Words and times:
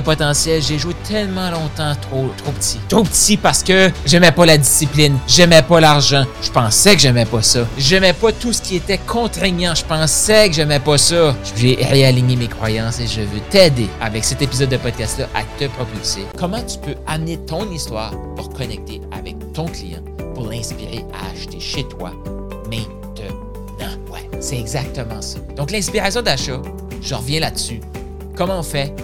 potentiel. 0.00 0.62
J'ai 0.62 0.78
joué 0.78 0.94
tellement 1.08 1.50
longtemps 1.50 1.94
trop, 2.00 2.30
trop 2.36 2.52
petit. 2.52 2.78
Trop 2.88 3.02
petit 3.02 3.36
parce 3.36 3.62
que 3.62 3.90
j'aimais 4.04 4.32
pas 4.32 4.46
la 4.46 4.58
discipline, 4.58 5.18
j'aimais 5.26 5.62
pas 5.62 5.80
l'argent. 5.80 6.24
Je 6.42 6.50
pensais 6.50 6.94
que 6.94 7.02
j'aimais 7.02 7.24
pas 7.24 7.42
ça. 7.42 7.66
J'aimais 7.78 8.12
pas 8.12 8.32
tout 8.32 8.52
ce 8.52 8.62
qui 8.62 8.76
était 8.76 8.98
contraignant. 8.98 9.74
Je 9.74 9.84
pensais 9.84 10.48
que 10.48 10.54
j'aimais 10.54 10.80
pas 10.80 10.98
ça. 10.98 11.34
J'ai 11.56 11.76
réaligné 11.76 12.36
mes 12.36 12.48
croyances 12.48 13.00
et 13.00 13.06
je 13.06 13.20
veux 13.20 13.40
t'aider 13.50 13.88
avec 14.00 14.24
cet 14.24 14.42
épisode 14.42 14.68
de 14.68 14.76
podcast-là 14.76 15.28
à 15.34 15.42
te 15.58 15.68
propulser. 15.70 16.26
Comment 16.38 16.62
tu 16.62 16.78
peux 16.78 16.94
amener 17.06 17.38
ton 17.38 17.70
histoire 17.70 18.12
pour 18.36 18.50
connecter 18.50 19.00
avec 19.12 19.36
ton 19.52 19.66
client, 19.66 20.02
pour 20.34 20.48
l'inspirer 20.50 21.04
à 21.12 21.32
acheter 21.32 21.60
chez 21.60 21.84
toi 21.84 22.12
maintenant? 22.70 22.92
Ouais, 24.12 24.28
c'est 24.40 24.58
exactement 24.58 25.20
ça. 25.20 25.38
Donc 25.56 25.70
l'inspiration 25.70 26.22
d'achat, 26.22 26.60
je 27.02 27.14
reviens 27.14 27.40
là-dessus. 27.40 27.80
Comment 28.36 28.60
on 28.60 28.62
fait 28.62 28.94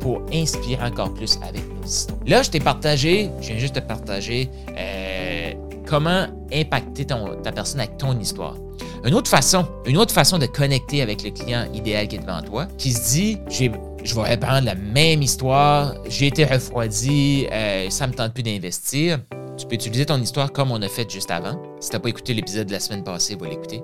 pour 0.00 0.22
inspirer 0.32 0.84
encore 0.84 1.12
plus 1.14 1.38
avec 1.46 1.62
nos 1.74 1.86
histoires. 1.86 2.18
Là, 2.26 2.42
je 2.42 2.50
t'ai 2.50 2.60
partagé, 2.60 3.30
je 3.40 3.48
viens 3.48 3.58
juste 3.58 3.74
te 3.74 3.80
partager 3.80 4.48
euh, 4.76 5.52
comment 5.86 6.26
impacter 6.52 7.04
ta 7.06 7.52
personne 7.52 7.80
avec 7.80 7.96
ton 7.98 8.18
histoire. 8.18 8.56
Une 9.04 9.14
autre 9.14 9.30
façon, 9.30 9.66
une 9.86 9.96
autre 9.96 10.12
façon 10.12 10.38
de 10.38 10.46
connecter 10.46 11.02
avec 11.02 11.22
le 11.22 11.30
client 11.30 11.66
idéal 11.72 12.08
qui 12.08 12.16
est 12.16 12.18
devant 12.18 12.42
toi, 12.42 12.66
qui 12.78 12.92
se 12.92 13.10
dit, 13.10 13.38
je 13.48 14.14
vais 14.14 14.30
reprendre 14.30 14.64
la 14.64 14.74
même 14.74 15.22
histoire, 15.22 15.94
j'ai 16.08 16.26
été 16.26 16.44
refroidi, 16.44 17.46
euh, 17.52 17.88
ça 17.90 18.06
me 18.06 18.12
tente 18.12 18.34
plus 18.34 18.42
d'investir. 18.42 19.20
Tu 19.56 19.66
peux 19.66 19.74
utiliser 19.74 20.06
ton 20.06 20.20
histoire 20.20 20.52
comme 20.52 20.70
on 20.70 20.80
a 20.82 20.88
fait 20.88 21.10
juste 21.10 21.32
avant. 21.32 21.60
Si 21.80 21.90
tu 21.90 21.96
n'as 21.96 22.00
pas 22.00 22.08
écouté 22.08 22.32
l'épisode 22.32 22.68
de 22.68 22.72
la 22.72 22.80
semaine 22.80 23.02
passée, 23.02 23.34
va 23.34 23.48
l'écouter. 23.48 23.82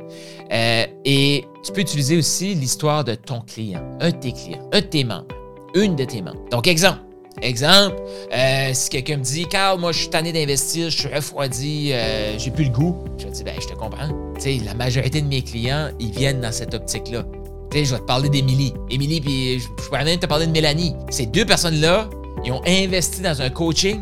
Euh, 0.53 0.87
et 1.05 1.45
tu 1.65 1.73
peux 1.73 1.81
utiliser 1.81 2.17
aussi 2.17 2.55
l'histoire 2.55 3.03
de 3.03 3.17
ton 3.17 3.41
client, 3.41 3.83
un 4.01 4.11
de 4.11 4.17
tes 4.17 4.33
clients, 4.33 4.69
un 4.73 4.81
de 4.81 4.87
tes 4.87 5.03
membres 5.03 5.27
une 5.75 5.97
de 5.97 6.05
tes 6.05 6.23
membres. 6.23 6.41
Donc, 6.51 6.67
exemple. 6.67 7.01
Exemple, 7.43 7.97
euh, 8.33 8.71
si 8.73 8.91
quelqu'un 8.91 9.17
me 9.17 9.23
dit, 9.23 9.47
Carl, 9.47 9.81
moi, 9.81 9.91
je 9.91 9.99
suis 9.99 10.09
tanné 10.09 10.33
d'investir, 10.33 10.89
je 10.89 10.99
suis 10.99 11.09
refroidi, 11.09 11.91
euh, 11.93 12.39
j'ai 12.39 12.51
plus 12.53 12.65
le 12.65 12.71
goût, 12.71 12.97
je 13.19 13.27
dire, 13.27 13.45
ben, 13.45 13.55
je 13.61 13.67
te 13.67 13.75
comprends. 13.75 14.09
Tu 14.37 14.41
sais, 14.41 14.61
la 14.65 14.75
majorité 14.75 15.21
de 15.21 15.27
mes 15.27 15.43
clients, 15.43 15.91
ils 15.99 16.13
viennent 16.13 16.41
dans 16.41 16.53
cette 16.53 16.75
optique-là. 16.75 17.25
Tu 17.71 17.79
sais, 17.79 17.85
je 17.87 17.95
vais 17.95 18.01
te 18.01 18.07
parler 18.07 18.29
d'Émilie. 18.29 18.73
Émilie, 18.89 19.21
puis 19.21 19.59
je 19.59 19.69
pourrais 19.69 20.05
même 20.05 20.21
te 20.21 20.27
parler 20.27 20.47
de 20.47 20.53
Mélanie. 20.53 20.95
Ces 21.11 21.27
deux 21.27 21.45
personnes-là, 21.45 22.09
ils 22.45 22.53
ont 22.53 22.63
investi 22.67 23.21
dans 23.21 23.43
un 23.43 23.51
coaching 23.51 24.01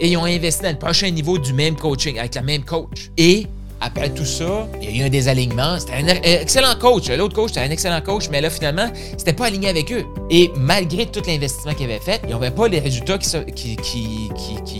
et 0.00 0.08
ils 0.08 0.16
ont 0.16 0.24
investi 0.24 0.62
dans 0.62 0.70
le 0.70 0.78
prochain 0.78 1.10
niveau 1.10 1.38
du 1.38 1.52
même 1.52 1.76
coaching, 1.76 2.18
avec 2.18 2.34
la 2.34 2.42
même 2.42 2.64
coach. 2.64 3.10
Et 3.18 3.46
après 3.82 4.10
tout 4.10 4.24
ça, 4.24 4.68
il 4.80 4.90
y 4.90 5.00
a 5.00 5.02
eu 5.02 5.06
un 5.06 5.10
désalignement. 5.10 5.78
C'était 5.78 5.94
un 5.94 6.06
excellent 6.22 6.74
coach. 6.78 7.10
L'autre 7.10 7.34
coach, 7.34 7.48
c'était 7.48 7.66
un 7.66 7.70
excellent 7.70 8.00
coach, 8.00 8.28
mais 8.30 8.40
là, 8.40 8.48
finalement, 8.48 8.88
c'était 9.18 9.32
pas 9.32 9.46
aligné 9.46 9.68
avec 9.68 9.92
eux. 9.92 10.04
Et 10.30 10.52
malgré 10.56 11.06
tout 11.06 11.20
l'investissement 11.26 11.74
qu'ils 11.74 11.86
avaient 11.86 11.98
fait, 11.98 12.22
ils 12.24 12.30
n'avaient 12.30 12.52
pas 12.52 12.68
les 12.68 12.78
résultats 12.78 13.18
qu'ils 13.18 13.76
qui, 13.76 14.30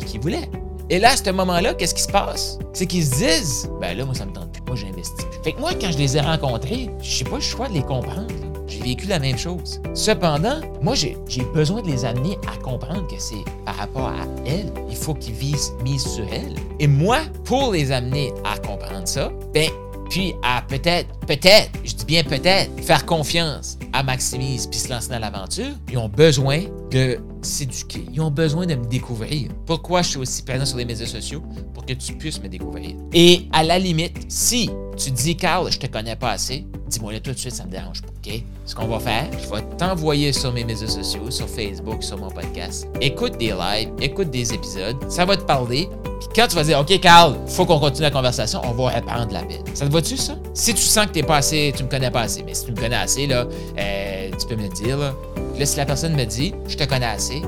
qui, 0.06 0.18
voulaient. 0.18 0.48
Et 0.88 1.00
là, 1.00 1.10
à 1.10 1.16
ce 1.16 1.30
moment-là, 1.30 1.74
qu'est-ce 1.74 1.94
qui 1.94 2.02
se 2.02 2.12
passe? 2.12 2.58
C'est 2.72 2.86
qu'ils 2.86 3.04
se 3.04 3.16
disent, 3.16 3.70
ben 3.80 3.96
là, 3.96 4.04
moi, 4.04 4.14
ça 4.14 4.24
me 4.24 4.32
tente 4.32 4.52
plus. 4.52 4.62
Moi, 4.66 4.76
j'investis. 4.76 5.26
Fait 5.42 5.52
que 5.52 5.60
moi, 5.60 5.72
quand 5.80 5.90
je 5.90 5.98
les 5.98 6.16
ai 6.16 6.20
rencontrés, 6.20 6.88
je 7.02 7.10
sais 7.10 7.24
pas 7.24 7.36
le 7.36 7.42
choix 7.42 7.68
de 7.68 7.74
les 7.74 7.82
comprendre. 7.82 8.26
J'ai 8.72 8.82
vécu 8.82 9.06
la 9.06 9.18
même 9.18 9.36
chose. 9.36 9.82
Cependant, 9.92 10.60
moi, 10.80 10.94
j'ai 10.94 11.16
besoin 11.52 11.82
de 11.82 11.88
les 11.88 12.04
amener 12.06 12.38
à 12.50 12.56
comprendre 12.56 13.06
que 13.06 13.18
c'est 13.18 13.44
par 13.66 13.76
rapport 13.76 14.08
à 14.08 14.24
elles, 14.46 14.72
il 14.88 14.96
faut 14.96 15.14
qu'ils 15.14 15.34
visent 15.34 15.72
mise 15.84 16.02
sur 16.02 16.24
elles. 16.32 16.54
Et 16.80 16.86
moi, 16.86 17.18
pour 17.44 17.72
les 17.72 17.92
amener 17.92 18.32
à 18.44 18.56
comprendre 18.58 19.06
ça, 19.06 19.30
ben, 19.52 19.68
puis 20.08 20.34
à 20.42 20.62
peut-être, 20.62 21.08
peut-être, 21.26 21.70
je 21.84 21.94
dis 21.94 22.04
bien 22.06 22.24
peut-être, 22.24 22.70
faire 22.82 23.04
confiance 23.04 23.78
à 23.92 24.02
Maximise 24.02 24.66
puis 24.66 24.78
se 24.78 24.88
lancer 24.90 25.10
dans 25.10 25.18
l'aventure, 25.18 25.74
ils 25.90 25.98
ont 25.98 26.08
besoin 26.08 26.62
de 26.90 27.18
s'éduquer. 27.42 28.04
Ils 28.12 28.20
ont 28.20 28.30
besoin 28.30 28.66
de 28.66 28.74
me 28.74 28.84
découvrir. 28.86 29.50
Pourquoi 29.66 30.02
je 30.02 30.10
suis 30.10 30.18
aussi 30.18 30.42
présent 30.42 30.64
sur 30.64 30.78
les 30.78 30.84
médias 30.84 31.06
sociaux? 31.06 31.42
Pour 31.74 31.84
que 31.84 31.92
tu 31.92 32.14
puisses 32.14 32.40
me 32.42 32.48
découvrir. 32.48 32.96
Et 33.12 33.48
à 33.52 33.62
la 33.62 33.78
limite, 33.78 34.16
si 34.28 34.70
tu 34.96 35.10
dis, 35.10 35.36
Carl, 35.36 35.70
je 35.70 35.78
te 35.78 35.86
connais 35.86 36.16
pas 36.16 36.30
assez, 36.30 36.66
dis-moi 36.88 37.12
le 37.12 37.20
tout 37.20 37.32
de 37.32 37.38
suite, 37.38 37.54
ça 37.54 37.64
me 37.64 37.70
dérange 37.70 38.02
pas. 38.02 38.08
OK? 38.08 38.42
Ce 38.66 38.74
qu'on 38.74 38.86
va 38.86 39.00
faire, 39.00 39.28
je 39.32 39.48
vais 39.48 39.62
t'envoyer 39.76 40.32
sur 40.32 40.52
mes 40.52 40.64
médias 40.64 40.86
sociaux, 40.86 41.30
sur 41.30 41.48
Facebook, 41.48 42.02
sur 42.02 42.18
mon 42.18 42.30
podcast. 42.30 42.86
Écoute 43.00 43.38
des 43.38 43.52
lives, 43.52 43.90
écoute 44.00 44.30
des 44.30 44.54
épisodes, 44.54 44.96
ça 45.08 45.24
va 45.24 45.36
te 45.36 45.44
parler. 45.44 45.88
Puis 46.20 46.28
quand 46.36 46.46
tu 46.46 46.54
vas 46.54 46.62
dire, 46.62 46.78
OK, 46.78 47.00
Carl, 47.00 47.36
faut 47.46 47.66
qu'on 47.66 47.80
continue 47.80 48.02
la 48.02 48.10
conversation, 48.10 48.60
on 48.64 48.72
va 48.72 48.90
reprendre 48.90 49.32
la 49.32 49.42
bête. 49.42 49.68
Ça 49.74 49.86
te 49.86 49.92
va-tu, 49.92 50.16
ça? 50.16 50.36
Si 50.54 50.72
tu 50.74 50.82
sens 50.82 51.06
que 51.06 51.12
t'es 51.12 51.22
pas 51.22 51.38
assez, 51.38 51.72
tu 51.76 51.82
me 51.82 51.88
connais 51.88 52.10
pas 52.10 52.22
assez, 52.22 52.42
mais 52.44 52.54
si 52.54 52.66
tu 52.66 52.72
me 52.72 52.76
connais 52.76 52.96
assez, 52.96 53.26
là, 53.26 53.46
euh, 53.78 54.30
tu 54.38 54.46
peux 54.46 54.56
me 54.56 54.62
le 54.62 54.68
dire, 54.68 54.98
là. 54.98 55.14
Là, 55.58 55.66
si 55.66 55.76
la 55.76 55.86
personne 55.86 56.14
me 56.14 56.24
dit, 56.24 56.54
je 56.66 56.76
te 56.76 56.84
connais 56.84 57.06
assez, 57.06 57.42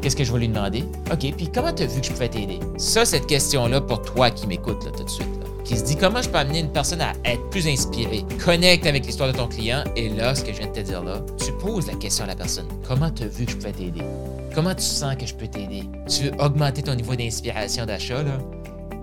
qu'est-ce 0.00 0.16
que 0.16 0.24
je 0.24 0.32
vais 0.32 0.40
lui 0.40 0.48
demander? 0.48 0.84
OK, 1.12 1.32
puis 1.36 1.48
comment 1.52 1.72
tu 1.72 1.82
as 1.82 1.86
vu 1.86 2.00
que 2.00 2.06
je 2.06 2.12
pouvais 2.12 2.28
t'aider? 2.28 2.58
Ça, 2.76 3.04
cette 3.04 3.26
question-là, 3.26 3.80
pour 3.80 4.02
toi 4.02 4.30
qui 4.30 4.46
m'écoutes, 4.46 4.84
là, 4.84 4.90
tout 4.90 5.04
de 5.04 5.10
suite, 5.10 5.26
qui 5.64 5.76
se 5.76 5.84
dit 5.84 5.96
comment 5.96 6.20
je 6.20 6.28
peux 6.28 6.38
amener 6.38 6.58
une 6.60 6.72
personne 6.72 7.00
à 7.00 7.12
être 7.24 7.48
plus 7.50 7.68
inspirée. 7.68 8.24
Connecte 8.44 8.86
avec 8.86 9.06
l'histoire 9.06 9.30
de 9.30 9.36
ton 9.36 9.46
client? 9.46 9.84
Et 9.94 10.08
là, 10.08 10.34
ce 10.34 10.42
que 10.42 10.52
je 10.52 10.58
viens 10.58 10.66
de 10.66 10.72
te 10.72 10.80
dire 10.80 11.02
là, 11.04 11.20
tu 11.38 11.52
poses 11.52 11.86
la 11.86 11.94
question 11.94 12.24
à 12.24 12.26
la 12.26 12.34
personne. 12.34 12.66
Comment 12.88 13.10
tu 13.10 13.22
as 13.22 13.28
vu 13.28 13.44
que 13.44 13.52
je 13.52 13.56
pouvais 13.56 13.72
t'aider? 13.72 14.02
Comment 14.52 14.74
tu 14.74 14.82
sens 14.82 15.14
que 15.14 15.26
je 15.26 15.34
peux 15.34 15.46
t'aider? 15.46 15.84
Tu 16.08 16.24
veux 16.24 16.32
augmenter 16.40 16.82
ton 16.82 16.96
niveau 16.96 17.14
d'inspiration 17.14 17.86
d'achat? 17.86 18.24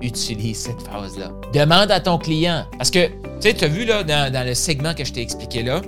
Utilise 0.01 0.57
cette 0.57 0.81
phrase-là. 0.81 1.31
Demande 1.53 1.91
à 1.91 1.99
ton 1.99 2.17
client. 2.17 2.65
Parce 2.77 2.91
que, 2.91 3.07
tu 3.07 3.13
sais, 3.39 3.53
tu 3.53 3.65
as 3.65 3.67
vu 3.67 3.85
là, 3.85 4.03
dans, 4.03 4.45
le 4.45 4.53
segment 4.53 4.93
que 4.93 5.03
je 5.03 5.13
t'ai 5.13 5.21
expliqué 5.21 5.63
là, 5.63 5.81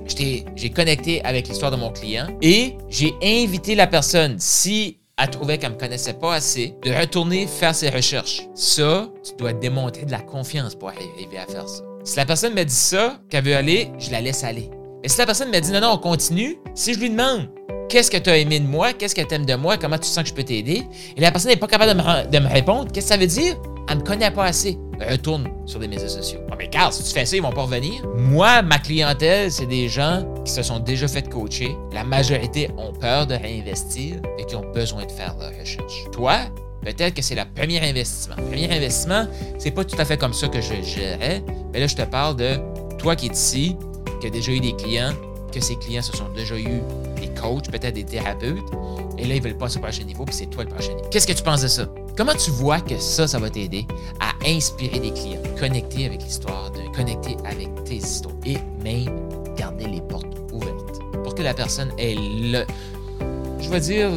j'ai 0.55 0.69
connecté 0.69 1.23
avec 1.23 1.47
l'histoire 1.47 1.71
de 1.71 1.77
mon 1.77 1.91
client 1.91 2.27
et 2.41 2.75
j'ai 2.89 3.13
invité 3.21 3.75
la 3.75 3.87
personne. 3.87 4.35
Si 4.39 4.99
elle 5.21 5.29
trouvait 5.29 5.57
qu'elle 5.57 5.73
me 5.73 5.77
connaissait 5.77 6.13
pas 6.13 6.35
assez, 6.35 6.75
de 6.83 6.91
retourner 6.91 7.45
faire 7.45 7.75
ses 7.75 7.89
recherches. 7.89 8.47
Ça, 8.55 9.09
tu 9.23 9.33
dois 9.37 9.51
démontrer 9.53 10.05
de 10.05 10.11
la 10.11 10.21
confiance 10.21 10.75
pour 10.75 10.89
arriver 10.89 11.37
à 11.37 11.45
faire 11.45 11.67
ça. 11.67 11.83
Si 12.05 12.15
la 12.15 12.25
personne 12.25 12.53
me 12.53 12.63
dit 12.63 12.73
ça, 12.73 13.19
qu'elle 13.29 13.43
veut 13.43 13.55
aller, 13.55 13.91
je 13.99 14.11
la 14.11 14.21
laisse 14.21 14.43
aller. 14.43 14.69
Mais 15.03 15.09
si 15.09 15.17
la 15.17 15.25
personne 15.25 15.49
me 15.49 15.59
dit 15.59 15.71
non, 15.71 15.81
non, 15.81 15.91
on 15.93 15.97
continue, 15.97 16.57
si 16.73 16.93
je 16.93 16.99
lui 16.99 17.09
demande 17.09 17.49
qu'est-ce 17.89 18.09
que 18.09 18.17
tu 18.17 18.29
as 18.29 18.37
aimé 18.37 18.59
de 18.59 18.67
moi, 18.67 18.93
qu'est-ce 18.93 19.15
que 19.15 19.21
tu 19.21 19.33
aimes 19.33 19.45
de 19.45 19.55
moi, 19.55 19.77
comment 19.77 19.97
tu 19.97 20.07
sens 20.07 20.23
que 20.23 20.29
je 20.29 20.33
peux 20.33 20.43
t'aider, 20.43 20.83
et 21.17 21.21
la 21.21 21.31
personne 21.31 21.51
n'est 21.51 21.57
pas 21.57 21.67
capable 21.67 21.91
de 22.29 22.39
me 22.39 22.47
répondre, 22.47 22.89
qu'est-ce 22.91 23.07
que 23.07 23.13
ça 23.13 23.19
veut 23.19 23.27
dire? 23.27 23.57
Elle 23.89 23.97
me 23.97 24.03
connaît 24.03 24.29
pas 24.29 24.45
assez. 24.45 24.77
Retourne 25.00 25.50
sur 25.66 25.79
les 25.79 25.88
médias 25.88 26.07
sociaux. 26.07 26.41
Oh, 26.51 26.55
mais 26.57 26.69
Carl, 26.69 26.94
si 26.94 27.03
tu 27.03 27.11
fais 27.11 27.25
ça, 27.25 27.35
ils 27.35 27.41
vont 27.41 27.51
pas 27.51 27.63
revenir. 27.63 28.05
Moi, 28.17 28.61
ma 28.61 28.77
clientèle, 28.77 29.51
c'est 29.51 29.66
des 29.66 29.88
gens 29.88 30.25
qui 30.45 30.51
se 30.51 30.61
sont 30.61 30.79
déjà 30.79 31.07
fait 31.07 31.27
coacher. 31.27 31.75
La 31.94 32.03
majorité 32.03 32.69
ont 32.77 32.94
peur 32.94 33.25
de 33.25 33.33
réinvestir 33.33 34.17
et 34.38 34.45
qui 34.45 34.55
ont 34.55 34.72
besoin 34.73 35.05
de 35.05 35.11
faire 35.11 35.35
leur 35.39 35.51
recherche. 35.57 36.05
Toi, 36.11 36.38
peut-être 36.83 37.16
que 37.16 37.22
c'est 37.22 37.35
le 37.35 37.44
premier 37.55 37.79
investissement. 37.79 38.35
Le 38.38 38.44
premier 38.44 38.72
investissement, 38.72 39.25
c'est 39.57 39.72
pas 39.72 39.83
tout 39.83 40.00
à 40.00 40.06
fait 40.06 40.17
comme 40.17 40.33
ça 40.33 40.47
que 40.50 40.61
je 40.61 40.73
gérais, 40.83 41.44
mais 41.73 41.79
là, 41.79 41.88
je 41.88 41.95
te 41.95 42.03
parle 42.03 42.35
de 42.35 42.59
toi 43.00 43.16
qui 43.16 43.27
es 43.27 43.31
ici, 43.31 43.75
qui 44.21 44.27
a 44.27 44.29
déjà 44.29 44.51
eu 44.51 44.59
des 44.59 44.75
clients, 44.75 45.13
que 45.51 45.61
ces 45.61 45.75
clients 45.77 46.03
se 46.03 46.16
sont 46.16 46.29
déjà 46.35 46.57
eu 46.59 46.81
des 47.19 47.29
coachs, 47.41 47.71
peut-être 47.71 47.95
des 47.95 48.03
thérapeutes, 48.03 48.57
et 49.17 49.25
là, 49.25 49.35
ils 49.35 49.41
veulent 49.41 49.57
passer 49.57 49.77
au 49.77 49.81
prochain 49.81 50.03
niveau, 50.03 50.25
puis 50.25 50.35
c'est 50.35 50.45
toi 50.45 50.63
le 50.63 50.69
prochain 50.69 50.94
niveau. 50.94 51.07
Qu'est-ce 51.09 51.25
que 51.25 51.33
tu 51.33 51.44
penses 51.44 51.62
de 51.62 51.68
ça? 51.68 51.88
Comment 52.19 52.36
tu 52.36 52.51
vois 52.51 52.81
que 52.81 53.00
ça, 53.00 53.30
ça 53.30 53.39
va 53.39 53.50
t'aider 53.50 53.88
à 54.19 54.33
inspirer 54.45 55.00
des 55.00 55.12
clients, 55.12 55.42
connecter 55.57 56.06
avec 56.06 56.21
l'histoire, 56.21 56.69
de 56.69 56.94
connecter 56.94 57.38
avec 57.45 57.69
tes 57.86 57.95
histoires 57.95 58.36
et 58.45 58.57
même 58.83 59.30
garder 59.56 59.86
les 59.88 60.01
portes 60.01 60.36
ouvertes 60.51 61.00
pour 61.24 61.33
que 61.33 61.42
la 61.42 61.54
personne 61.54 61.94
ait 61.98 62.16
le, 62.16 62.66
je 63.62 63.69
vais 63.69 63.80
dire, 63.80 64.10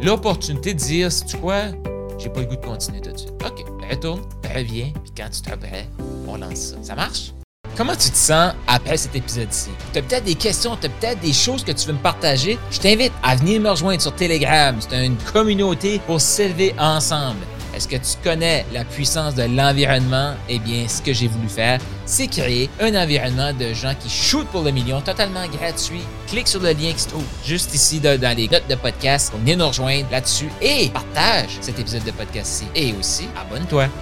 l'opportunité 0.00 0.74
de 0.74 0.78
dire, 0.78 1.10
c'est 1.10 1.40
quoi, 1.40 1.72
j'ai 2.18 2.28
pas 2.28 2.38
le 2.38 2.46
goût 2.46 2.54
de 2.54 2.64
continuer 2.64 3.00
tout 3.00 3.10
de 3.10 3.18
suite. 3.18 3.32
OK, 3.44 3.64
retourne, 3.90 4.22
reviens, 4.54 4.92
puis 5.02 5.12
quand 5.16 5.28
tu 5.28 5.42
te 5.42 5.56
prêt, 5.56 5.88
on 6.28 6.36
lance 6.36 6.54
ça. 6.54 6.76
Ça 6.84 6.94
marche? 6.94 7.32
Comment 7.80 7.96
tu 7.96 8.10
te 8.10 8.16
sens 8.18 8.52
après 8.66 8.98
cet 8.98 9.16
épisode-ci? 9.16 9.70
Tu 9.94 9.98
as 9.98 10.02
peut-être 10.02 10.24
des 10.24 10.34
questions, 10.34 10.76
tu 10.78 10.86
as 10.86 10.90
peut-être 10.90 11.20
des 11.20 11.32
choses 11.32 11.64
que 11.64 11.72
tu 11.72 11.86
veux 11.86 11.94
me 11.94 11.98
partager? 11.98 12.58
Je 12.70 12.78
t'invite 12.78 13.10
à 13.22 13.36
venir 13.36 13.58
me 13.58 13.70
rejoindre 13.70 14.02
sur 14.02 14.14
Telegram. 14.14 14.76
C'est 14.80 15.06
une 15.06 15.16
communauté 15.32 15.98
pour 16.06 16.20
s'élever 16.20 16.74
ensemble. 16.78 17.38
Est-ce 17.74 17.88
que 17.88 17.96
tu 17.96 18.22
connais 18.22 18.66
la 18.74 18.84
puissance 18.84 19.34
de 19.34 19.44
l'environnement? 19.44 20.34
Eh 20.50 20.58
bien, 20.58 20.86
ce 20.88 21.00
que 21.00 21.14
j'ai 21.14 21.26
voulu 21.26 21.48
faire, 21.48 21.80
c'est 22.04 22.26
créer 22.26 22.68
un 22.82 22.94
environnement 22.94 23.54
de 23.54 23.72
gens 23.72 23.94
qui 23.98 24.10
shootent 24.10 24.48
pour 24.48 24.62
le 24.62 24.72
million 24.72 25.00
totalement 25.00 25.46
gratuit. 25.48 26.02
Clique 26.26 26.48
sur 26.48 26.60
le 26.60 26.72
lien 26.72 26.92
qui 26.92 26.98
se 27.00 27.08
trouve 27.08 27.24
juste 27.46 27.74
ici 27.74 27.98
dans 27.98 28.36
les 28.36 28.48
notes 28.48 28.68
de 28.68 28.74
podcast 28.74 29.30
pour 29.30 29.40
venir 29.40 29.56
nous 29.56 29.68
rejoindre 29.68 30.06
là-dessus 30.10 30.50
et 30.60 30.90
partage 30.90 31.56
cet 31.62 31.78
épisode 31.78 32.04
de 32.04 32.10
podcast-ci. 32.10 32.66
Et 32.74 32.92
aussi, 32.92 33.26
abonne-toi. 33.40 33.86